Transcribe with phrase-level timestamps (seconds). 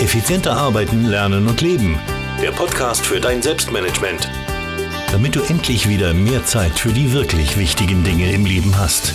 [0.00, 2.00] Effizienter arbeiten, lernen und leben.
[2.40, 4.30] Der Podcast für dein Selbstmanagement.
[5.12, 9.12] Damit du endlich wieder mehr Zeit für die wirklich wichtigen Dinge im Leben hast.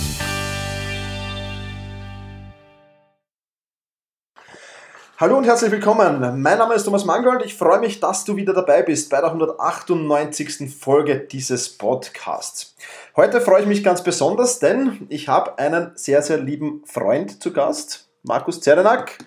[5.18, 6.40] Hallo und herzlich willkommen.
[6.40, 7.44] Mein Name ist Thomas Mangold.
[7.44, 10.72] Ich freue mich, dass du wieder dabei bist bei der 198.
[10.72, 12.76] Folge dieses Podcasts.
[13.16, 17.52] Heute freue ich mich ganz besonders, denn ich habe einen sehr, sehr lieben Freund zu
[17.52, 18.05] Gast.
[18.26, 19.18] Markus Zerenak.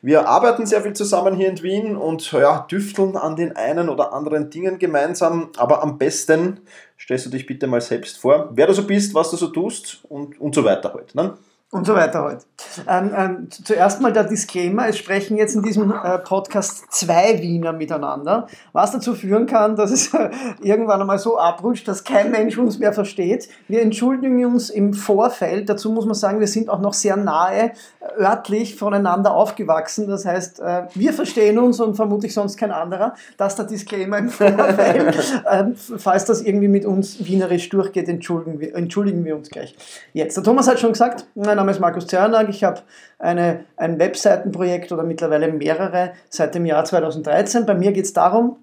[0.00, 4.12] Wir arbeiten sehr viel zusammen hier in Wien und ja, düfteln an den einen oder
[4.12, 5.50] anderen Dingen gemeinsam.
[5.56, 6.60] Aber am besten
[6.98, 10.00] stellst du dich bitte mal selbst vor, wer du so bist, was du so tust
[10.08, 11.16] und, und so weiter heute.
[11.16, 11.34] Ne?
[11.72, 12.44] Und so weiter heute.
[12.88, 17.72] Ähm, ähm, zuerst mal der Disclaimer, es sprechen jetzt in diesem äh, Podcast zwei Wiener
[17.72, 20.30] miteinander, was dazu führen kann, dass es äh,
[20.62, 23.48] irgendwann einmal so abrutscht, dass kein Mensch uns mehr versteht.
[23.66, 27.72] Wir entschuldigen uns im Vorfeld, dazu muss man sagen, wir sind auch noch sehr nahe
[27.72, 33.14] äh, örtlich voneinander aufgewachsen, das heißt, äh, wir verstehen uns und vermutlich sonst kein anderer.
[33.38, 35.42] Das der Disclaimer im Vorfeld.
[35.50, 39.74] Ähm, falls das irgendwie mit uns wienerisch durchgeht, entschuldigen wir, entschuldigen wir uns gleich.
[40.12, 42.50] Jetzt, der Thomas hat schon gesagt, mein Name ist Markus Zernak.
[42.50, 42.82] Ich habe
[43.18, 47.64] eine, ein Webseitenprojekt oder mittlerweile mehrere seit dem Jahr 2013.
[47.64, 48.58] Bei mir geht es darum,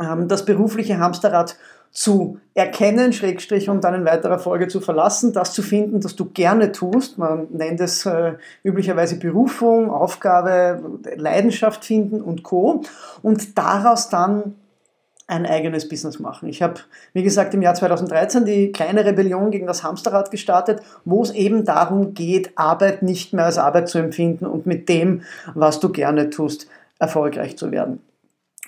[0.00, 1.56] ähm, das berufliche Hamsterrad
[1.90, 6.26] zu erkennen, Schrägstrich und dann in weiterer Folge zu verlassen, das zu finden, das du
[6.26, 7.18] gerne tust.
[7.18, 12.84] Man nennt es äh, üblicherweise Berufung, Aufgabe, Leidenschaft finden und Co.
[13.22, 14.54] Und daraus dann
[15.30, 16.48] ein eigenes Business machen.
[16.48, 16.80] Ich habe,
[17.12, 21.64] wie gesagt, im Jahr 2013 die kleine Rebellion gegen das Hamsterrad gestartet, wo es eben
[21.64, 25.22] darum geht, Arbeit nicht mehr als Arbeit zu empfinden und mit dem,
[25.54, 26.66] was du gerne tust,
[26.98, 28.00] erfolgreich zu werden.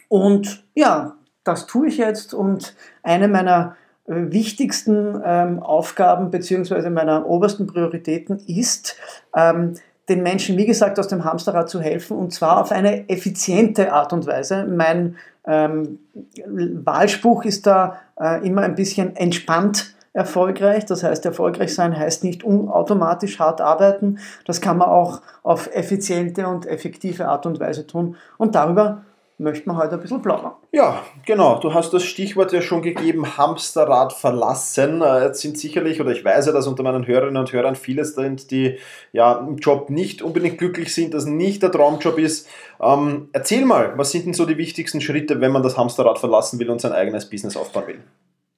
[0.09, 7.27] Und ja, das tue ich jetzt und eine meiner äh, wichtigsten ähm, Aufgaben beziehungsweise meiner
[7.27, 8.97] obersten Prioritäten ist,
[9.35, 9.75] ähm,
[10.09, 14.13] den Menschen, wie gesagt, aus dem Hamsterrad zu helfen und zwar auf eine effiziente Art
[14.13, 14.67] und Weise.
[14.67, 15.99] Mein ähm,
[16.47, 20.85] Wahlspruch ist da äh, immer ein bisschen entspannt erfolgreich.
[20.85, 24.19] Das heißt, erfolgreich sein heißt nicht automatisch hart arbeiten.
[24.45, 28.17] Das kann man auch auf effiziente und effektive Art und Weise tun.
[28.39, 29.03] Und darüber
[29.43, 30.53] möchte man heute ein bisschen plaudern.
[30.71, 31.59] Ja, genau.
[31.61, 35.03] Du hast das Stichwort ja schon gegeben, Hamsterrad verlassen.
[35.03, 38.05] Äh, jetzt sind sicherlich, oder ich weiß ja, dass unter meinen Hörerinnen und Hörern viele
[38.05, 38.79] sind, die
[39.13, 42.49] ja im Job nicht unbedingt glücklich sind, dass nicht der Traumjob ist.
[42.81, 46.59] Ähm, erzähl mal, was sind denn so die wichtigsten Schritte, wenn man das Hamsterrad verlassen
[46.59, 48.01] will und sein eigenes Business aufbauen will?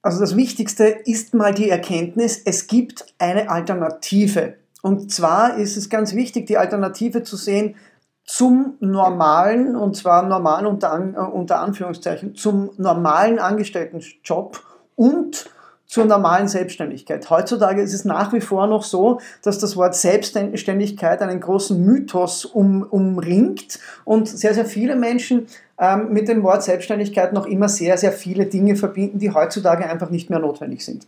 [0.03, 4.55] Also das Wichtigste ist mal die Erkenntnis, es gibt eine Alternative.
[4.83, 7.75] Und zwar ist es ganz wichtig, die Alternative zu sehen,
[8.25, 14.63] zum normalen, und zwar normal unter, An, äh, unter Anführungszeichen, zum normalen Angestelltenjob
[14.97, 15.51] und
[15.87, 17.29] zur normalen Selbstständigkeit.
[17.31, 22.45] Heutzutage ist es nach wie vor noch so, dass das Wort Selbstständigkeit einen großen Mythos
[22.45, 25.47] um, umringt und sehr, sehr viele Menschen
[25.79, 30.11] ähm, mit dem Wort Selbstständigkeit noch immer sehr, sehr viele Dinge verbinden, die heutzutage einfach
[30.11, 31.07] nicht mehr notwendig sind.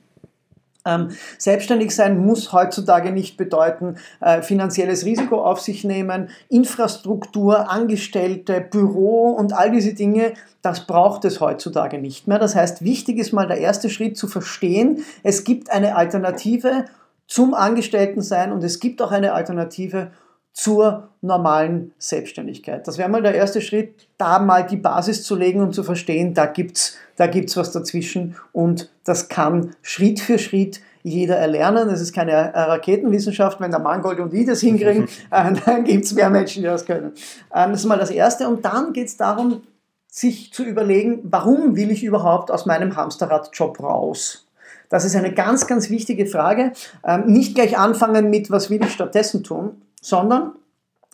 [0.87, 8.61] Ähm, selbstständig sein muss heutzutage nicht bedeuten, äh, finanzielles Risiko auf sich nehmen, Infrastruktur, Angestellte,
[8.61, 10.33] Büro und all diese Dinge.
[10.63, 12.39] Das braucht es heutzutage nicht mehr.
[12.39, 16.87] Das heißt, wichtig ist mal der erste Schritt zu verstehen, es gibt eine Alternative
[17.27, 20.13] zum Angestelltensein und es gibt auch eine Alternative
[20.57, 22.89] zur normalen Selbstständigkeit.
[22.89, 26.33] Das wäre mal der erste Schritt, da mal die Basis zu legen und zu verstehen,
[26.33, 31.89] da gibt's da gibt's was dazwischen und das kann Schritt für Schritt jeder erlernen.
[31.89, 33.61] Das ist keine Raketenwissenschaft.
[33.61, 37.13] Wenn der Mangold und ich das hinkriegen, äh, dann gibt's mehr Menschen, die das können.
[37.55, 38.49] Ähm, das ist mal das Erste.
[38.49, 39.63] Und dann geht's darum,
[40.09, 44.47] sich zu überlegen, warum will ich überhaupt aus meinem Hamsterradjob raus?
[44.89, 46.73] Das ist eine ganz, ganz wichtige Frage.
[47.05, 50.53] Ähm, nicht gleich anfangen mit, was will ich stattdessen tun, sondern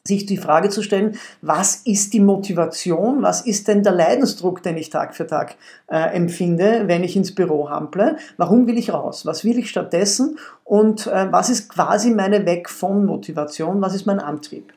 [0.05, 4.77] sich die Frage zu stellen, was ist die Motivation, was ist denn der Leidensdruck, den
[4.77, 5.57] ich Tag für Tag
[5.87, 10.39] äh, empfinde, wenn ich ins Büro hample, warum will ich raus, was will ich stattdessen?
[10.65, 14.73] Und äh, was ist quasi meine Weg von Motivation, was ist mein Antrieb.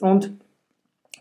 [0.00, 0.32] Und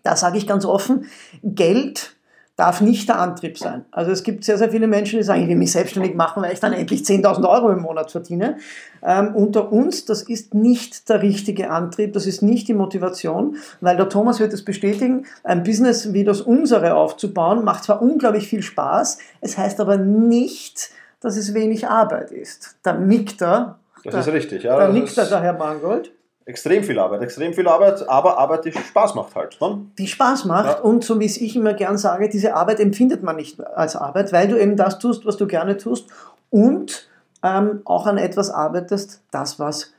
[0.03, 1.05] da sage ich ganz offen,
[1.41, 2.14] Geld
[2.55, 3.83] darf nicht der Antrieb sein.
[3.91, 6.53] Also es gibt sehr, sehr viele Menschen, die sagen, ich will mich selbstständig machen, weil
[6.53, 8.57] ich dann endlich 10.000 Euro im Monat verdiene.
[9.03, 13.97] Ähm, unter uns, das ist nicht der richtige Antrieb, das ist nicht die Motivation, weil
[13.97, 18.61] der Thomas wird es bestätigen, ein Business wie das unsere aufzubauen, macht zwar unglaublich viel
[18.61, 22.77] Spaß, es heißt aber nicht, dass es wenig Arbeit ist.
[22.83, 23.79] Da nickt er.
[24.03, 24.77] Das der, ist richtig, ja.
[24.77, 26.11] Da nickt er, der Herr Mangold.
[26.47, 29.59] Extrem viel Arbeit, extrem viel Arbeit, aber Arbeit, die Spaß macht halt.
[29.59, 29.87] Ne?
[29.97, 30.83] Die Spaß macht ja.
[30.83, 34.31] und so wie es ich immer gern sage, diese Arbeit empfindet man nicht als Arbeit,
[34.31, 36.07] weil du eben das tust, was du gerne tust
[36.51, 37.09] und
[37.41, 39.94] ähm, auch an etwas arbeitest, das was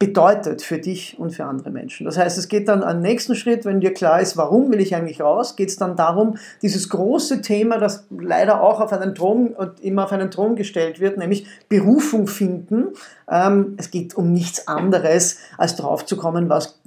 [0.00, 2.06] bedeutet für dich und für andere Menschen.
[2.06, 4.94] Das heißt, es geht dann am nächsten Schritt, wenn dir klar ist, warum will ich
[4.94, 9.48] eigentlich raus, geht es dann darum, dieses große Thema, das leider auch auf einen Thron
[9.48, 12.94] und immer auf einen Thron gestellt wird, nämlich Berufung finden.
[13.30, 16.80] Ähm, es geht um nichts anderes, als drauf zu kommen, was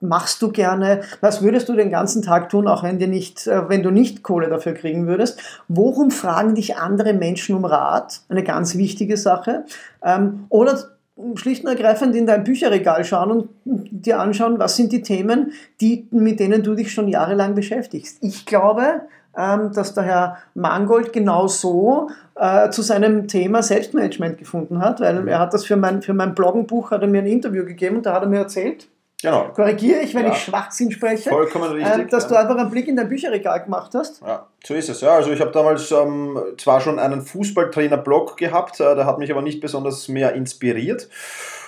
[0.00, 1.02] machst du gerne?
[1.20, 4.24] Was würdest du den ganzen Tag tun, auch wenn, dir nicht, äh, wenn du nicht
[4.24, 5.40] Kohle dafür kriegen würdest?
[5.68, 8.22] Worum fragen dich andere Menschen um Rat?
[8.28, 9.66] Eine ganz wichtige Sache.
[10.02, 10.90] Ähm, oder
[11.34, 16.06] schlicht und ergreifend in dein Bücherregal schauen und dir anschauen, was sind die Themen, die,
[16.10, 18.18] mit denen du dich schon jahrelang beschäftigst.
[18.20, 19.02] Ich glaube,
[19.36, 25.28] ähm, dass der Herr Mangold genau so äh, zu seinem Thema Selbstmanagement gefunden hat, weil
[25.28, 28.06] er hat das für mein, für mein Bloggenbuch, hat er mir ein Interview gegeben und
[28.06, 28.88] da hat er mir erzählt,
[29.22, 29.48] Genau.
[29.54, 30.32] Korrigiere ich, wenn ja.
[30.32, 31.28] ich Schwachsinn spreche.
[31.28, 32.04] Vollkommen richtig.
[32.04, 34.22] Äh, dass du einfach einen Blick in dein Bücherregal gemacht hast.
[34.22, 35.02] Ja, so ist es.
[35.02, 39.30] Ja, also ich habe damals ähm, zwar schon einen Fußballtrainer-Blog gehabt, äh, der hat mich
[39.30, 41.08] aber nicht besonders mehr inspiriert.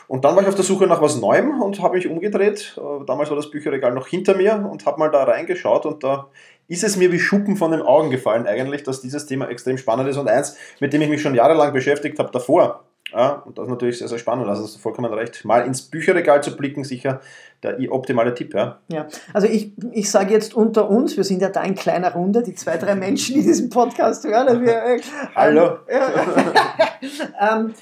[0.09, 2.77] Und dann war ich auf der Suche nach was Neuem und habe mich umgedreht.
[2.79, 6.29] Äh, damals war das Bücherregal noch hinter mir und habe mal da reingeschaut und da
[6.69, 10.09] ist es mir wie Schuppen von den Augen gefallen eigentlich, dass dieses Thema extrem spannend
[10.09, 12.85] ist und eins, mit dem ich mich schon jahrelang beschäftigt habe davor.
[13.13, 14.49] Ja, und das ist natürlich sehr, sehr spannend.
[14.49, 15.45] Also hast du vollkommen recht.
[15.45, 17.21] Mal ins Bücherregal zu blicken, sicher
[17.63, 18.55] der optimale Tipp.
[18.55, 19.07] Ja, ja.
[19.33, 22.55] also ich, ich sage jetzt unter uns, wir sind ja da in kleiner Runde, die
[22.55, 24.63] zwei, drei Menschen, die diesen Podcast hören.
[24.63, 25.01] Wir, äh,
[25.35, 25.79] Hallo.
[27.41, 27.75] ähm,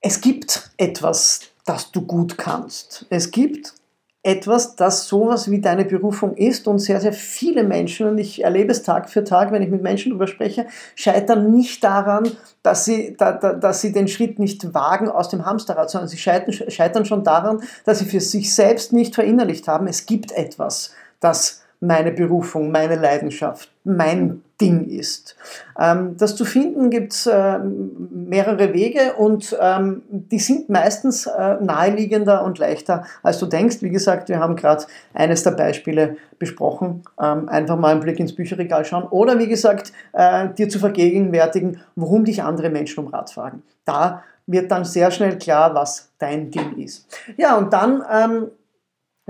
[0.00, 3.06] es gibt etwas, das du gut kannst.
[3.10, 3.74] Es gibt
[4.22, 8.70] etwas, das sowas wie deine Berufung ist und sehr, sehr viele Menschen, und ich erlebe
[8.70, 12.30] es Tag für Tag, wenn ich mit Menschen darüber spreche, scheitern nicht daran,
[12.62, 16.18] dass sie, da, da, dass sie den Schritt nicht wagen aus dem Hamsterrad, sondern sie
[16.18, 20.92] scheitern, scheitern schon daran, dass sie für sich selbst nicht verinnerlicht haben, es gibt etwas,
[21.20, 25.36] das meine Berufung, meine Leidenschaft, mein Ding ist.
[25.78, 31.56] Ähm, das zu finden gibt es äh, mehrere Wege und ähm, die sind meistens äh,
[31.60, 33.78] naheliegender und leichter, als du denkst.
[33.80, 34.84] Wie gesagt, wir haben gerade
[35.14, 37.02] eines der Beispiele besprochen.
[37.20, 41.80] Ähm, einfach mal einen Blick ins Bücherregal schauen oder wie gesagt, äh, dir zu vergegenwärtigen,
[41.96, 43.62] warum dich andere Menschen um Rat fragen.
[43.86, 47.06] Da wird dann sehr schnell klar, was dein Ding ist.
[47.36, 48.02] Ja, und dann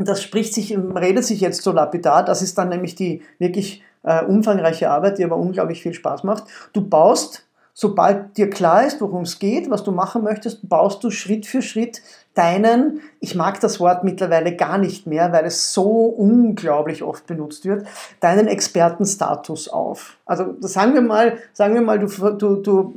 [0.00, 3.82] ähm, das spricht sich, redet sich jetzt so lapidar, das ist dann nämlich die wirklich
[4.02, 6.44] äh, umfangreiche Arbeit, die aber unglaublich viel Spaß macht.
[6.72, 11.10] Du baust, sobald dir klar ist, worum es geht, was du machen möchtest, baust du
[11.10, 12.02] Schritt für Schritt
[12.34, 17.64] deinen, ich mag das Wort mittlerweile gar nicht mehr, weil es so unglaublich oft benutzt
[17.66, 17.86] wird,
[18.20, 20.16] deinen Expertenstatus auf.
[20.26, 22.94] Also sagen wir mal, sagen wir mal, du, du, du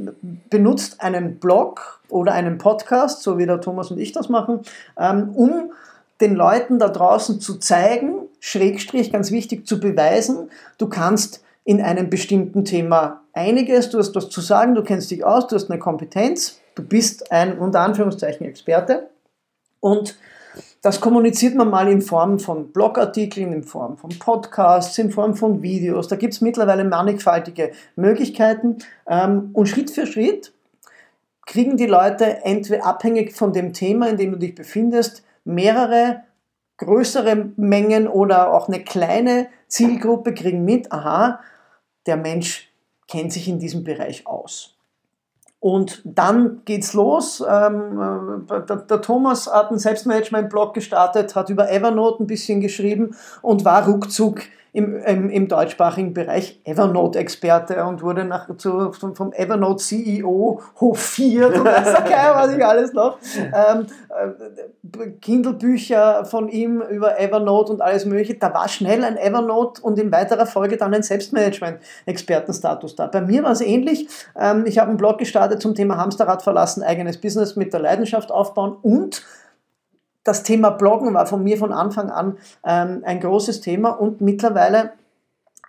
[0.50, 4.62] benutzt einen Blog oder einen Podcast, so wie der Thomas und ich das machen,
[4.98, 5.72] ähm, um
[6.24, 12.10] den Leuten da draußen zu zeigen, Schrägstrich, ganz wichtig, zu beweisen, du kannst in einem
[12.10, 15.80] bestimmten Thema einiges, du hast was zu sagen, du kennst dich aus, du hast eine
[15.80, 19.10] Kompetenz, du bist ein unter Anführungszeichen Experte
[19.80, 20.18] und
[20.82, 25.62] das kommuniziert man mal in Form von Blogartikeln, in Form von Podcasts, in Form von
[25.62, 26.08] Videos.
[26.08, 28.78] Da gibt es mittlerweile mannigfaltige Möglichkeiten.
[29.08, 30.54] Ähm, und Schritt für Schritt
[31.46, 36.24] kriegen die Leute entweder abhängig von dem Thema, in dem du dich befindest, mehrere
[36.78, 41.40] größere Mengen oder auch eine kleine Zielgruppe kriegen mit, aha,
[42.06, 42.70] der Mensch
[43.08, 44.76] kennt sich in diesem Bereich aus.
[45.60, 47.42] Und dann geht's los.
[47.48, 53.16] Ähm, äh, der, der, Thomas hat einen Selbstmanagement-Blog gestartet, hat über Evernote ein bisschen geschrieben
[53.42, 54.42] und war ruckzuck
[54.74, 61.94] im, im, im deutschsprachigen Bereich Evernote-Experte und wurde nach, zu, vom Evernote-CEO hofiert und weiß
[62.06, 63.20] geil, was ich alles noch.
[63.38, 68.34] Ähm, äh, Kindle-Bücher von ihm über Evernote und alles mögliche.
[68.34, 73.06] Da war schnell ein Evernote und in weiterer Folge dann ein Selbstmanagement-Expertenstatus da.
[73.06, 74.08] Bei mir war es ähnlich.
[74.40, 78.32] Ähm, ich habe einen Blog gestartet zum Thema Hamsterrad verlassen, eigenes Business mit der Leidenschaft
[78.32, 79.24] aufbauen und
[80.24, 84.94] das Thema Bloggen war von mir von Anfang an ähm, ein großes Thema und mittlerweile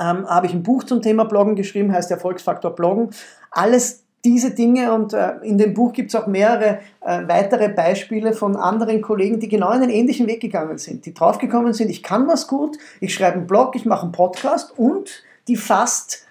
[0.01, 3.11] ähm, habe ich ein Buch zum Thema Bloggen geschrieben, heißt Erfolgsfaktor Bloggen.
[3.51, 8.33] Alles diese Dinge und äh, in dem Buch gibt es auch mehrere äh, weitere Beispiele
[8.33, 12.27] von anderen Kollegen, die genau einen ähnlichen Weg gegangen sind, die draufgekommen sind, ich kann
[12.27, 16.27] was gut, ich schreibe einen Blog, ich mache einen Podcast und die fast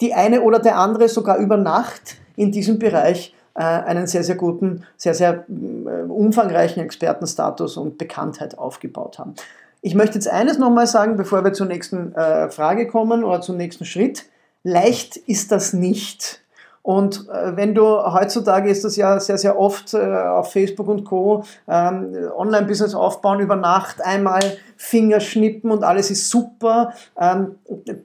[0.00, 4.84] die eine oder der andere sogar über Nacht in diesem Bereich einen sehr, sehr guten,
[4.96, 9.34] sehr, sehr äh, umfangreichen Expertenstatus und Bekanntheit aufgebaut haben.
[9.80, 13.56] Ich möchte jetzt eines nochmal sagen, bevor wir zur nächsten äh, Frage kommen oder zum
[13.56, 14.24] nächsten Schritt.
[14.64, 16.40] Leicht ist das nicht.
[16.88, 21.04] Und äh, wenn du heutzutage ist das ja sehr, sehr oft äh, auf Facebook und
[21.04, 21.44] Co.
[21.68, 24.40] Ähm, Online-Business aufbauen über Nacht, einmal
[24.78, 26.94] Fingerschnippen und alles ist super.
[27.20, 27.56] Ähm,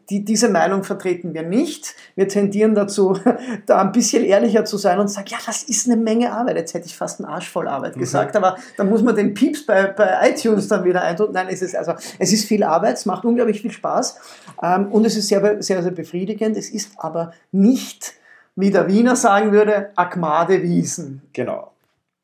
[0.09, 1.95] die, diese Meinung vertreten wir nicht.
[2.15, 3.17] Wir tendieren dazu,
[3.67, 6.57] da ein bisschen ehrlicher zu sein und sagen, ja, das ist eine Menge Arbeit.
[6.57, 8.01] Jetzt hätte ich fast einen Arsch voll Arbeit mhm.
[8.01, 11.35] gesagt, aber dann muss man den Pieps bei, bei iTunes dann wieder eindrücken.
[11.35, 14.17] Nein, es ist also, es ist viel Arbeit, es macht unglaublich viel Spaß
[14.61, 16.57] ähm, und es ist sehr, sehr, sehr befriedigend.
[16.57, 18.15] Es ist aber nicht,
[18.55, 21.22] wie der Wiener sagen würde, Akmade Wiesen.
[21.33, 21.74] Genau.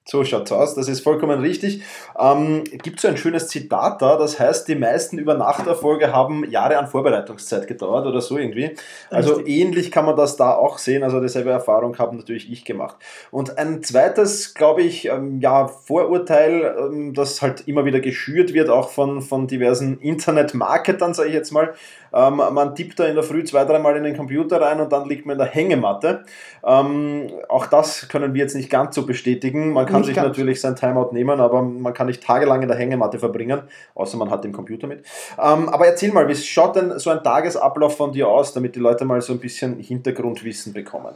[0.09, 1.83] So schaut's aus, das ist vollkommen richtig.
[2.17, 6.87] Ähm, gibt so ein schönes Zitat da, das heißt, die meisten Übernachterfolge haben Jahre an
[6.87, 8.75] Vorbereitungszeit gedauert oder so irgendwie.
[9.11, 9.55] Also richtig.
[9.55, 12.95] ähnlich kann man das da auch sehen, also dieselbe Erfahrung habe natürlich ich gemacht.
[13.29, 18.69] Und ein zweites, glaube ich, ähm, ja, Vorurteil, ähm, das halt immer wieder geschürt wird,
[18.69, 21.75] auch von, von diversen Internet-Marketern, sage ich jetzt mal,
[22.13, 25.07] ähm, man tippt da in der Früh zwei, dreimal in den Computer rein und dann
[25.07, 26.23] liegt man in der Hängematte.
[26.63, 29.73] Ähm, auch das können wir jetzt nicht ganz so bestätigen.
[29.73, 30.27] Man kann nicht sich ganz.
[30.27, 33.61] natürlich sein Timeout nehmen, aber man kann nicht tagelang in der Hängematte verbringen,
[33.95, 35.05] außer man hat den Computer mit.
[35.37, 38.79] Ähm, aber erzähl mal, wie schaut denn so ein Tagesablauf von dir aus, damit die
[38.79, 41.13] Leute mal so ein bisschen Hintergrundwissen bekommen?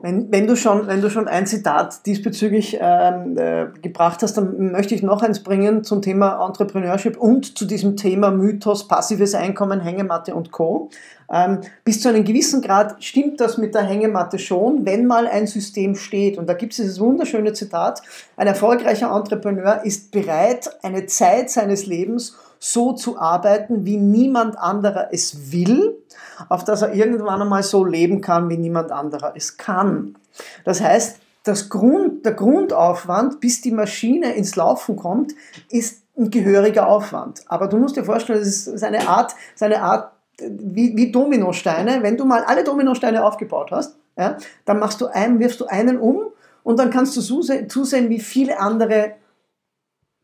[0.00, 4.72] Wenn, wenn, du schon, wenn du schon ein Zitat diesbezüglich ähm, äh, gebracht hast, dann
[4.72, 9.80] möchte ich noch eins bringen zum Thema Entrepreneurship und zu diesem Thema Mythos, passives Einkommen,
[9.80, 10.88] Hängematte und Co.
[11.30, 15.46] Ähm, bis zu einem gewissen Grad stimmt das mit der Hängematte schon, wenn mal ein
[15.46, 16.38] System steht.
[16.38, 18.00] Und da gibt es dieses wunderschöne Zitat,
[18.38, 25.08] ein erfolgreicher Entrepreneur ist bereit, eine Zeit seines Lebens so zu arbeiten, wie niemand anderer
[25.12, 26.01] es will,
[26.48, 30.16] auf dass er irgendwann einmal so leben kann, wie niemand anderer es kann.
[30.64, 35.32] Das heißt, das Grund, der Grundaufwand, bis die Maschine ins Laufen kommt,
[35.70, 37.42] ist ein gehöriger Aufwand.
[37.46, 42.02] Aber du musst dir vorstellen, es ist eine Art, eine Art wie, wie Dominosteine.
[42.02, 45.98] Wenn du mal alle Dominosteine aufgebaut hast, ja, dann machst du einen, wirfst du einen
[45.98, 46.26] um
[46.62, 49.14] und dann kannst du zusehen, wie viele andere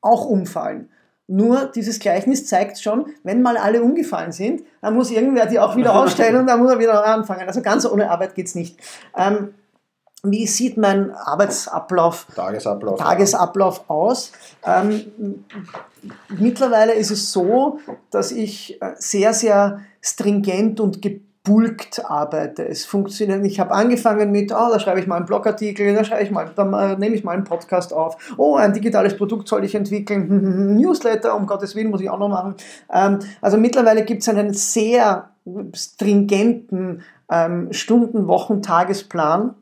[0.00, 0.90] auch umfallen.
[1.30, 5.76] Nur dieses Gleichnis zeigt schon, wenn mal alle umgefallen sind, dann muss irgendwer die auch
[5.76, 7.46] wieder aufstellen und dann muss er wieder anfangen.
[7.46, 8.78] Also ganz ohne Arbeit geht es nicht.
[9.14, 9.52] Ähm,
[10.22, 14.32] wie sieht mein Arbeitsablauf, Tagesablauf, Tagesablauf aus?
[14.64, 15.44] Ähm,
[16.28, 17.78] mittlerweile ist es so,
[18.10, 21.02] dass ich äh, sehr, sehr stringent und
[21.48, 22.68] gebulkt arbeite.
[22.68, 23.44] Es funktioniert.
[23.44, 26.50] Ich habe angefangen mit, oh, da schreibe ich mal einen Blogartikel, da schreibe ich mal,
[26.56, 28.34] äh, nehme ich mal einen Podcast auf.
[28.36, 30.76] Oh, ein digitales Produkt soll ich entwickeln.
[30.76, 32.54] Newsletter, um Gottes Willen, muss ich auch noch machen.
[32.92, 35.30] Ähm, also mittlerweile gibt es einen sehr
[35.74, 39.54] stringenten ähm, Stunden-, Wochen-, Tagesplan.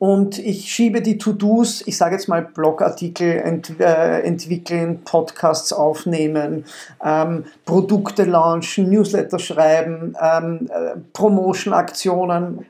[0.00, 6.64] Und ich schiebe die To-Dos, ich sage jetzt mal Blogartikel ent, äh, entwickeln, Podcasts aufnehmen,
[7.04, 12.64] ähm, Produkte launchen, Newsletter schreiben, ähm, äh, Promotion-Aktionen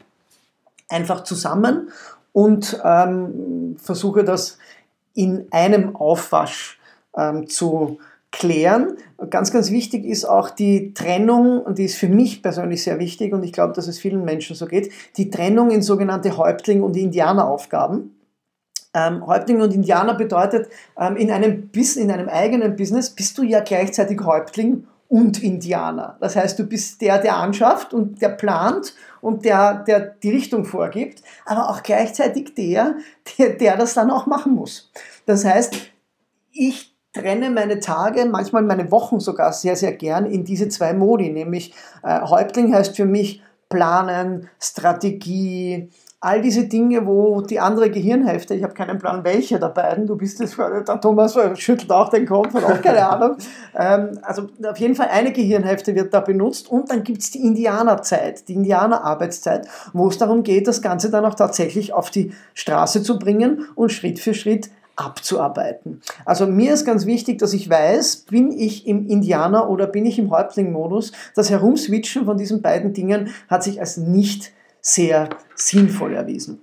[0.88, 1.90] einfach zusammen
[2.32, 4.58] und ähm, versuche das
[5.14, 6.80] in einem Aufwasch
[7.16, 8.00] ähm, zu
[8.32, 8.96] klären.
[9.28, 13.32] Ganz, ganz wichtig ist auch die Trennung, und die ist für mich persönlich sehr wichtig,
[13.32, 16.96] und ich glaube, dass es vielen Menschen so geht, die Trennung in sogenannte Häuptling- und
[16.96, 18.16] Indianeraufgaben.
[18.92, 20.68] Ähm, Häuptling und Indianer bedeutet,
[20.99, 26.16] ähm, in, einem, in einem eigenen Business bist du ja gleichzeitig Häuptling und Indianer.
[26.20, 30.64] Das heißt, du bist der, der anschafft und der plant und der, der die Richtung
[30.64, 32.94] vorgibt, aber auch gleichzeitig der,
[33.37, 34.90] der, der das dann auch machen muss.
[35.26, 35.75] Das heißt,
[36.52, 41.31] ich trenne meine Tage, manchmal meine Wochen sogar sehr, sehr gern in diese zwei Modi,
[41.31, 45.90] nämlich äh, Häuptling heißt für mich planen, Strategie,
[46.23, 50.17] all diese Dinge, wo die andere Gehirnhälfte, ich habe keinen Plan, welche der beiden, du
[50.17, 53.37] bist es, der Thomas schüttelt auch den Kopf, hat auch keine Ahnung.
[53.73, 57.38] Ähm, also auf jeden Fall eine Gehirnhälfte wird da benutzt und dann gibt es die
[57.38, 63.05] Indianerzeit, die Indianerarbeitszeit, wo es darum geht, das Ganze dann auch tatsächlich auf die Straße
[63.05, 64.69] zu bringen und Schritt für Schritt
[65.00, 66.02] abzuarbeiten.
[66.25, 70.19] Also mir ist ganz wichtig, dass ich weiß, bin ich im Indianer oder bin ich
[70.19, 71.12] im Häuptling-Modus.
[71.35, 76.61] Das Herumswitchen von diesen beiden Dingen hat sich als nicht sehr sinnvoll erwiesen.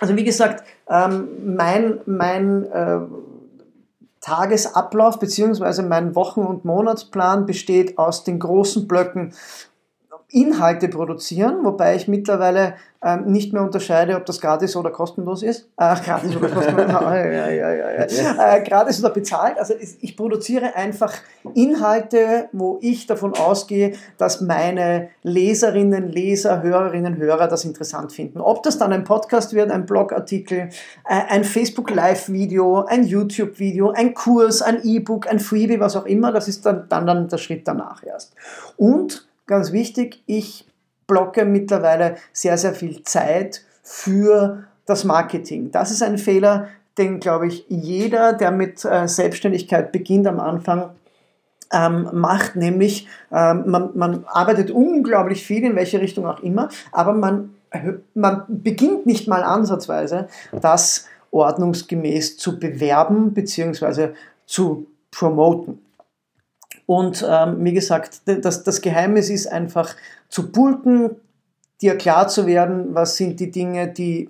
[0.00, 3.00] Also wie gesagt, ähm, mein, mein äh,
[4.20, 5.82] Tagesablauf bzw.
[5.82, 9.32] mein Wochen- und Monatsplan besteht aus den großen Blöcken
[10.32, 15.68] Inhalte produzieren, wobei ich mittlerweile ähm, nicht mehr unterscheide, ob das gratis oder kostenlos ist.
[15.78, 16.86] Äh, gratis oder kostenlos.
[16.88, 18.56] ja, ja, ja.
[18.56, 19.58] Äh, gratis oder bezahlt.
[19.58, 21.14] Also ich produziere einfach
[21.54, 28.40] Inhalte, wo ich davon ausgehe, dass meine Leserinnen, Leser, Hörerinnen, Hörer das interessant finden.
[28.40, 30.68] Ob das dann ein Podcast wird, ein Blogartikel,
[31.08, 36.32] äh, ein Facebook Live-Video, ein YouTube-Video, ein Kurs, ein E-Book, ein Freebie, was auch immer,
[36.32, 38.34] das ist dann, dann, dann der Schritt danach erst.
[38.76, 40.66] Und ganz wichtig, ich
[41.06, 45.70] blocke mittlerweile sehr, sehr viel Zeit für das Marketing.
[45.72, 50.90] Das ist ein Fehler, den, glaube ich, jeder, der mit äh, Selbstständigkeit beginnt am Anfang,
[51.72, 57.12] ähm, macht, nämlich ähm, man, man arbeitet unglaublich viel, in welche Richtung auch immer, aber
[57.12, 57.54] man,
[58.14, 64.10] man beginnt nicht mal ansatzweise, das ordnungsgemäß zu bewerben bzw.
[64.46, 65.78] zu promoten.
[66.90, 69.94] Und ähm, wie gesagt, das, das Geheimnis ist einfach
[70.28, 71.10] zu pulken,
[71.80, 74.28] dir klar zu werden, was sind die Dinge, die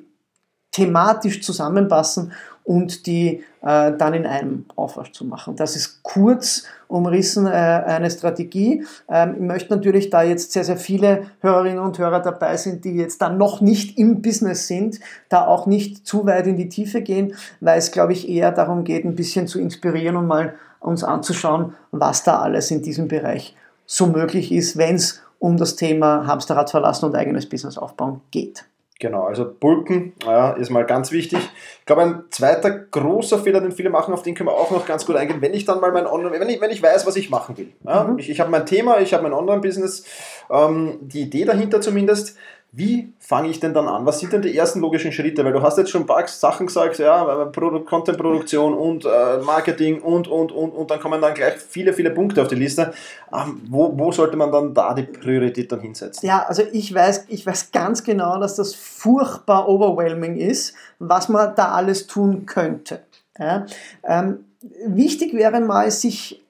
[0.70, 2.32] thematisch zusammenpassen
[2.64, 5.56] und die äh, dann in einem Aufwasch zu machen.
[5.56, 8.84] Das ist kurz umrissen äh, eine Strategie.
[9.08, 12.94] Ähm, ich möchte natürlich, da jetzt sehr, sehr viele Hörerinnen und Hörer dabei sind, die
[12.94, 15.00] jetzt dann noch nicht im Business sind,
[15.30, 18.84] da auch nicht zu weit in die Tiefe gehen, weil es, glaube ich, eher darum
[18.84, 23.54] geht, ein bisschen zu inspirieren und mal uns anzuschauen, was da alles in diesem Bereich
[23.86, 28.64] so möglich ist, wenn es um das Thema Hamsterrad verlassen und eigenes Business aufbauen geht.
[29.00, 31.38] Genau, also Bulken ja, ist mal ganz wichtig.
[31.78, 34.84] Ich glaube, ein zweiter großer Fehler, den viele machen, auf den können wir auch noch
[34.84, 37.16] ganz gut eingehen, wenn ich dann mal mein Online, wenn ich, wenn ich weiß, was
[37.16, 37.72] ich machen will.
[37.86, 38.18] Ja, mhm.
[38.18, 40.04] Ich, ich habe mein Thema, ich habe mein Online-Business,
[40.50, 42.36] ähm, die Idee dahinter zumindest,
[42.72, 44.06] wie fange ich denn dann an?
[44.06, 45.44] Was sind denn die ersten logischen Schritte?
[45.44, 50.28] Weil du hast jetzt schon ein paar Sachen gesagt, ja, Content-Produktion und äh, Marketing und,
[50.28, 52.92] und, und, und dann kommen dann gleich viele, viele Punkte auf die Liste.
[53.32, 56.28] Ähm, wo, wo sollte man dann da die Priorität dann hinsetzen?
[56.28, 61.54] Ja, also ich weiß, ich weiß ganz genau, dass das furchtbar overwhelming ist, was man
[61.56, 63.00] da alles tun könnte.
[63.36, 63.66] Ja?
[64.04, 64.44] Ähm,
[64.86, 66.40] wichtig wäre mal, sich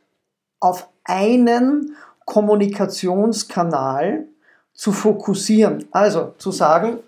[0.60, 1.96] auf einen
[2.26, 4.26] Kommunikationskanal
[4.74, 5.86] zu fokussieren.
[5.90, 7.00] Also zu sagen,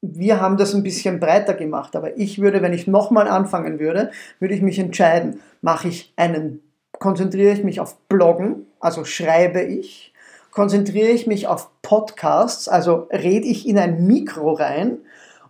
[0.00, 4.10] wir haben das ein bisschen breiter gemacht, aber ich würde, wenn ich nochmal anfangen würde,
[4.38, 6.62] würde ich mich entscheiden, mache ich einen,
[6.98, 10.12] konzentriere ich mich auf Bloggen, also schreibe ich,
[10.52, 14.98] konzentriere ich mich auf Podcasts, also rede ich in ein Mikro rein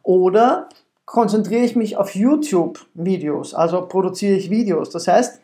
[0.03, 0.69] oder
[1.05, 4.91] konzentriere ich mich auf YouTube-Videos, also produziere ich Videos.
[4.91, 5.41] Das heißt,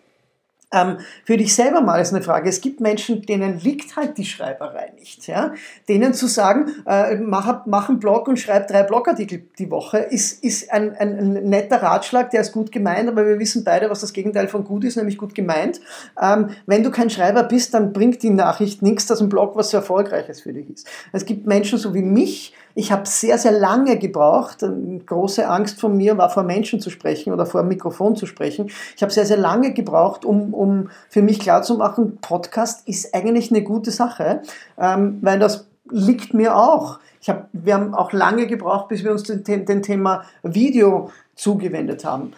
[0.72, 2.48] ähm, für dich selber mal ist eine Frage.
[2.48, 5.26] Es gibt Menschen, denen liegt halt die Schreiberei nicht.
[5.26, 5.54] Ja?
[5.88, 10.42] Denen zu sagen, äh, mach, mach einen Blog und schreib drei Blogartikel die Woche, ist,
[10.42, 14.00] ist ein, ein, ein, netter Ratschlag, der ist gut gemeint, aber wir wissen beide, was
[14.00, 15.80] das Gegenteil von gut ist, nämlich gut gemeint.
[16.20, 19.70] Ähm, wenn du kein Schreiber bist, dann bringt die Nachricht nichts, dass ein Blog was
[19.70, 20.88] so Erfolgreiches für dich ist.
[21.12, 24.62] Es gibt Menschen so wie mich, ich habe sehr, sehr lange gebraucht.
[24.62, 28.26] Eine große Angst von mir war, vor Menschen zu sprechen oder vor einem Mikrofon zu
[28.26, 28.70] sprechen.
[28.96, 33.62] Ich habe sehr, sehr lange gebraucht, um, um für mich klarzumachen, Podcast ist eigentlich eine
[33.62, 34.42] gute Sache,
[34.78, 36.98] ähm, weil das liegt mir auch.
[37.20, 42.04] Ich hab, wir haben auch lange gebraucht, bis wir uns dem, dem Thema Video zugewendet
[42.04, 42.32] haben.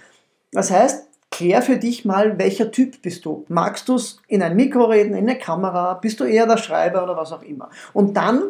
[0.53, 3.45] Das heißt, klär für dich mal, welcher Typ bist du.
[3.49, 5.95] Magst du es in ein Mikro reden, in eine Kamera?
[5.95, 7.71] Bist du eher der Schreiber oder was auch immer?
[7.93, 8.43] Und dann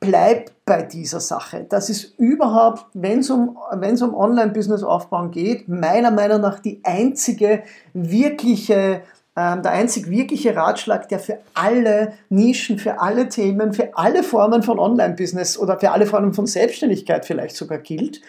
[0.00, 1.64] bleib bei dieser Sache.
[1.68, 7.62] Das ist überhaupt, wenn es um, um Online-Business aufbauen geht, meiner Meinung nach die einzige
[7.94, 9.02] wirkliche,
[9.36, 14.62] ähm, der einzig wirkliche Ratschlag, der für alle Nischen, für alle Themen, für alle Formen
[14.62, 18.20] von Online-Business oder für alle Formen von Selbstständigkeit vielleicht sogar gilt.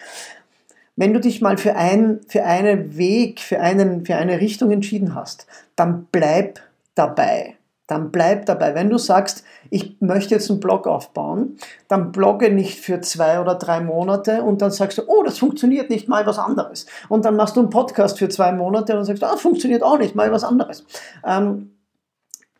[0.96, 5.14] Wenn du dich mal für, ein, für einen Weg, für, einen, für eine Richtung entschieden
[5.14, 6.60] hast, dann bleib
[6.94, 7.57] dabei
[7.88, 8.74] dann bleib dabei.
[8.74, 11.56] Wenn du sagst, ich möchte jetzt einen Blog aufbauen,
[11.88, 15.90] dann blogge nicht für zwei oder drei Monate und dann sagst du, oh, das funktioniert
[15.90, 16.86] nicht, mal was anderes.
[17.08, 20.14] Und dann machst du einen Podcast für zwei Monate und sagst, ah, funktioniert auch nicht,
[20.14, 20.84] mal was anderes.
[21.26, 21.72] Ähm,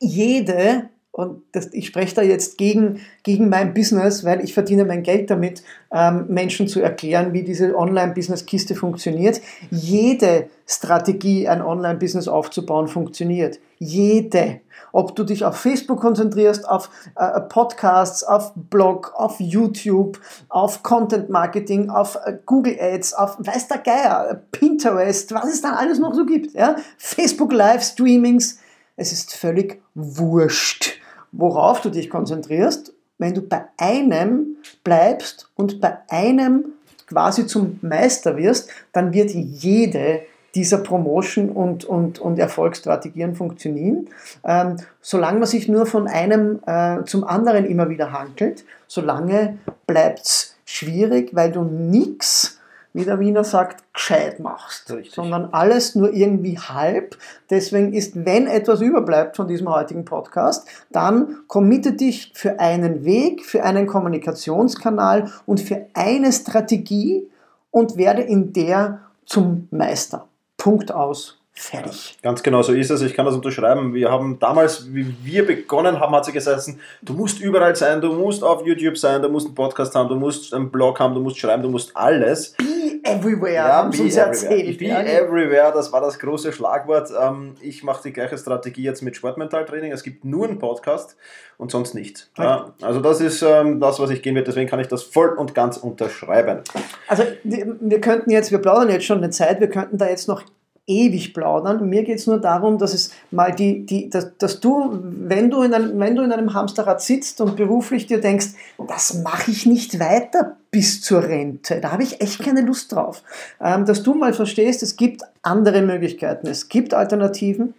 [0.00, 5.02] jede und das, ich spreche da jetzt gegen, gegen mein Business, weil ich verdiene mein
[5.02, 9.40] Geld damit, ähm, Menschen zu erklären, wie diese Online-Business-Kiste funktioniert.
[9.68, 13.58] Jede Strategie, ein Online-Business aufzubauen, funktioniert.
[13.78, 14.60] Jede.
[14.92, 21.30] Ob du dich auf Facebook konzentrierst, auf äh, Podcasts, auf Blog, auf YouTube, auf Content
[21.30, 26.14] Marketing, auf äh, Google Ads, auf weiß der Geier, Pinterest, was es dann alles noch
[26.14, 26.54] so gibt.
[26.54, 26.76] Ja?
[26.96, 28.60] Facebook Live Streamings.
[28.94, 31.00] Es ist völlig wurscht
[31.32, 36.66] worauf du dich konzentrierst, wenn du bei einem bleibst und bei einem
[37.06, 40.22] quasi zum Meister wirst, dann wird jede
[40.54, 44.08] dieser Promotion und, und, und Erfolgsstrategien funktionieren.
[44.44, 50.20] Ähm, solange man sich nur von einem äh, zum anderen immer wieder handelt, solange bleibt
[50.20, 52.57] es schwierig, weil du nichts
[52.92, 55.14] wie der Wiener sagt, gescheit machst, Richtig.
[55.14, 57.16] sondern alles nur irgendwie halb.
[57.50, 63.44] Deswegen ist, wenn etwas überbleibt von diesem heutigen Podcast, dann committe dich für einen Weg,
[63.44, 67.28] für einen Kommunikationskanal und für eine Strategie
[67.70, 70.26] und werde in der zum Meister.
[70.56, 71.38] Punkt aus.
[71.60, 72.16] Fertig.
[72.22, 73.02] Ganz genau so ist es.
[73.02, 73.92] Ich kann das unterschreiben.
[73.92, 76.70] Wir haben damals, wie wir begonnen haben, hat sie gesagt,
[77.02, 80.14] du musst überall sein, du musst auf YouTube sein, du musst einen Podcast haben, du
[80.14, 82.52] musst einen Blog haben, du musst schreiben, du musst alles.
[82.52, 82.77] Be
[83.10, 84.28] everywhere, Ja, haben be sie uns everywhere.
[84.50, 84.78] erzählt.
[84.78, 85.00] Be ja.
[85.02, 87.10] everywhere, das war das große Schlagwort.
[87.20, 89.92] Ähm, Ich mache die gleiche Strategie jetzt mit Sportmentaltraining.
[89.92, 91.16] Es gibt nur einen Podcast
[91.56, 92.30] und sonst nicht.
[92.38, 94.46] Ja, also das ist ähm, das, was ich gehen werde.
[94.46, 96.60] Deswegen kann ich das voll und ganz unterschreiben.
[97.08, 100.28] Also wir wir könnten jetzt, wir plaudern jetzt schon eine Zeit, wir könnten da jetzt
[100.28, 100.42] noch
[100.88, 101.88] ewig plaudern.
[101.88, 105.62] Mir geht es nur darum, dass es mal die, die, dass, dass du, wenn du,
[105.62, 108.48] in einem, wenn du in einem Hamsterrad sitzt und beruflich dir denkst,
[108.88, 113.22] das mache ich nicht weiter bis zur Rente, da habe ich echt keine Lust drauf,
[113.60, 117.74] ähm, dass du mal verstehst, es gibt andere Möglichkeiten, es gibt Alternativen.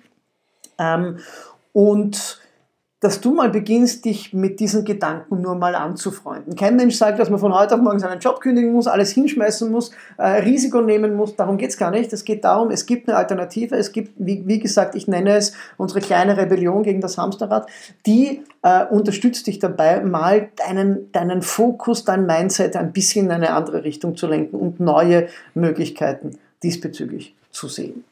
[0.80, 1.18] Ähm,
[1.74, 2.40] und
[3.00, 6.56] dass du mal beginnst, dich mit diesen Gedanken nur mal anzufreunden.
[6.56, 9.72] Kein Mensch sagt, dass man von heute auf morgen seinen Job kündigen muss, alles hinschmeißen
[9.72, 11.36] muss, äh, Risiko nehmen muss.
[11.36, 12.12] Darum geht es gar nicht.
[12.12, 13.76] Es geht darum, es gibt eine Alternative.
[13.78, 17.70] Es gibt, wie, wie gesagt, ich nenne es unsere kleine Rebellion gegen das Hamsterrad.
[18.06, 23.54] Die äh, unterstützt dich dabei, mal deinen, deinen Fokus, dein Mindset ein bisschen in eine
[23.54, 28.04] andere Richtung zu lenken und neue Möglichkeiten diesbezüglich zu sehen.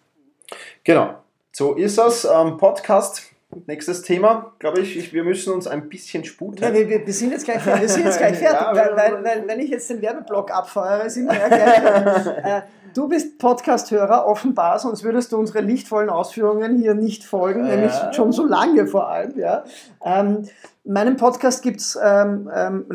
[0.86, 1.16] Genau,
[1.52, 2.26] so ist es.
[2.26, 3.24] Ähm, Podcast,
[3.66, 5.14] nächstes Thema, glaube ich, ich.
[5.14, 6.64] Wir müssen uns ein bisschen sputen.
[6.64, 9.48] Ja, wir, wir, sind jetzt gleich, wir sind jetzt gleich fertig, Ja, weil, weil, weil
[9.48, 12.34] wenn ich jetzt den Werbeblock abfeuere, sind wir ja gleich fertig.
[12.44, 12.62] äh,
[12.98, 18.32] Du bist Podcast-Hörer, offenbar, sonst würdest du unsere lichtvollen Ausführungen hier nicht folgen, nämlich schon
[18.32, 19.38] so lange vor allem.
[19.38, 19.66] Ja.
[20.04, 20.48] Ähm,
[20.88, 22.86] meinen Podcast gibt es ähm, ähm,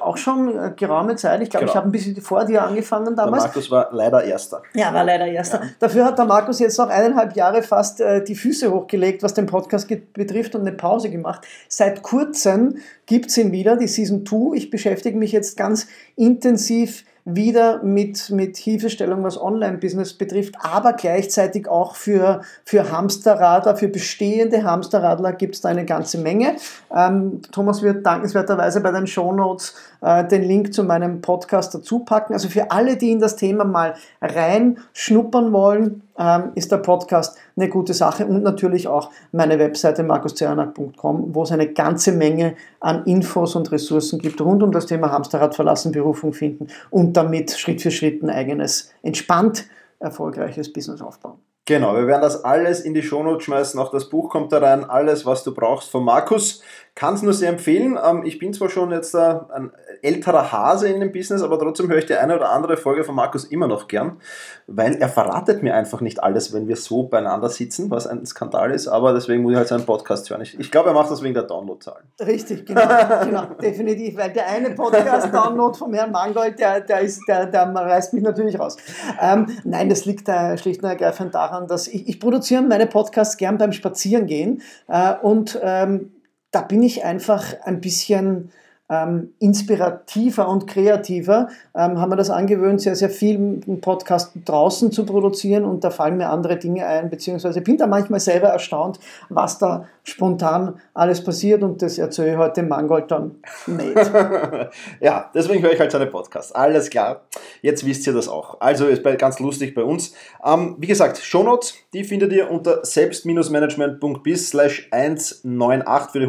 [0.00, 1.42] auch schon äh, geraume Zeit.
[1.42, 1.72] Ich glaube, Genau.
[1.72, 3.44] ich habe ein bisschen vor dir angefangen Der damals.
[3.44, 4.62] Markus war leider Erster.
[4.74, 5.60] Ja, war leider erster.
[5.78, 9.46] Dafür hat der Markus jetzt noch eineinhalb Jahre fast äh, die Füße hochgelegt, was den
[9.46, 11.46] Podcast betrifft und eine Pause gemacht.
[11.68, 14.56] Seit kurzem gibt es ihn wieder, die Season 2.
[14.56, 21.68] Ich beschäftige mich jetzt ganz intensiv wieder mit, mit Hilfestellung, was Online-Business betrifft, aber gleichzeitig
[21.68, 26.56] auch für, für Hamsterradler, für bestehende Hamsterradler gibt es da eine ganze Menge.
[26.94, 32.32] Ähm, Thomas wird dankenswerterweise bei den Shownotes äh, den Link zu meinem Podcast dazu packen.
[32.32, 37.68] Also für alle, die in das Thema mal reinschnuppern wollen, ähm, ist der Podcast eine
[37.68, 43.56] gute Sache und natürlich auch meine Webseite markuszernak.com, wo es eine ganze Menge an Infos
[43.56, 47.90] und Ressourcen gibt rund um das Thema Hamsterrad verlassen, Berufung finden und damit Schritt für
[47.90, 49.64] Schritt ein eigenes, entspannt
[49.98, 51.38] erfolgreiches Business aufbauen.
[51.66, 53.78] Genau, wir werden das alles in die Shownotes schmeißen.
[53.78, 54.84] Auch das Buch kommt da rein.
[54.84, 56.62] Alles, was du brauchst von Markus.
[56.94, 57.98] Kann es nur sehr empfehlen.
[58.02, 59.70] Ähm, ich bin zwar schon jetzt äh, ein
[60.02, 63.14] älterer Hase in dem Business, aber trotzdem höre ich die eine oder andere Folge von
[63.14, 64.18] Markus immer noch gern,
[64.66, 68.70] weil er verratet mir einfach nicht alles, wenn wir so beieinander sitzen, was ein Skandal
[68.70, 68.88] ist.
[68.88, 70.42] Aber deswegen muss ich halt seinen Podcast hören.
[70.42, 72.06] Ich, ich glaube, er macht das wegen der Downloadzahlen.
[72.20, 72.82] Richtig, genau,
[73.24, 78.14] genau, definitiv, weil der eine Podcast-Download vom Herrn Mangold, der, der, ist, der, der reißt
[78.14, 78.76] mich natürlich raus.
[79.20, 83.36] Ähm, nein, das liegt da schlicht und ergreifend daran, dass ich, ich produziere meine Podcasts
[83.36, 86.12] gern beim Spazierengehen äh, und ähm,
[86.50, 88.50] da bin ich einfach ein bisschen
[88.90, 95.06] ähm, inspirativer und kreativer, ähm, haben wir das angewöhnt, sehr, sehr viel Podcast draußen zu
[95.06, 98.98] produzieren und da fallen mir andere Dinge ein, beziehungsweise bin da manchmal selber erstaunt,
[99.28, 103.96] was da spontan alles passiert und das erzähle ich heute Mangold dann nicht.
[105.00, 106.52] ja, deswegen höre ich halt seine Podcasts.
[106.52, 107.22] Alles klar.
[107.62, 108.60] Jetzt wisst ihr das auch.
[108.60, 110.14] Also ist ganz lustig bei uns.
[110.44, 116.26] Ähm, wie gesagt, Shownotes, die findet ihr unter selbst-management.bis slash 198 für die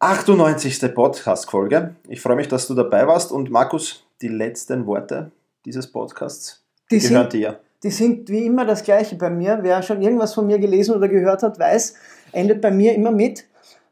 [0.00, 0.94] 198.
[0.94, 1.96] Podcast-Folge.
[2.06, 5.32] Ich freue mich, dass du dabei warst und Markus, die letzten Worte
[5.64, 7.60] dieses Podcasts Die gehören sind, dir.
[7.82, 9.58] die sind wie immer das Gleiche bei mir.
[9.62, 11.94] Wer schon irgendwas von mir gelesen oder gehört hat, weiß,
[12.30, 13.44] endet bei mir immer mit,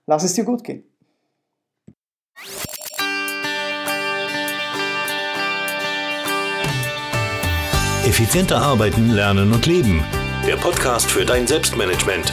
[0.06, 0.84] lass es dir gut gehen.
[8.04, 10.04] Effizienter arbeiten, lernen und leben.
[10.46, 12.32] Der Podcast für dein Selbstmanagement.